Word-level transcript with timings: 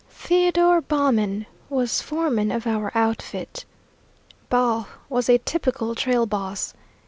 Theodore 0.09 0.81
Baughman 0.81 1.45
was 1.69 2.01
foreman 2.01 2.49
of 2.49 2.65
our 2.65 2.91
outfit. 2.97 3.65
Baugh 4.49 4.85
was 5.09 5.29
a 5.29 5.37
typical 5.37 5.93
trail 5.93 6.25
boss. 6.25 6.73